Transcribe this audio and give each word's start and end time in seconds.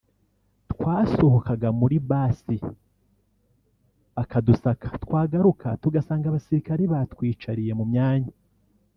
twasohokaga 0.71 1.69
muri 1.79 1.97
bus 2.09 2.37
bakadusaka 4.15 4.85
twagaruka 5.03 5.67
tugasanga 5.81 6.25
abasirikare 6.27 6.81
batwicariye 6.93 7.71
mu 7.79 7.85
myanya 7.91 8.31